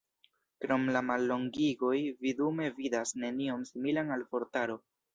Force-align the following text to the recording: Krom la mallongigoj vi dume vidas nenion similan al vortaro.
Krom 0.63 0.87
la 0.95 1.03
mallongigoj 1.09 1.93
vi 2.25 2.33
dume 2.41 2.73
vidas 2.81 3.15
nenion 3.27 3.71
similan 3.73 4.15
al 4.19 4.29
vortaro. 4.35 4.85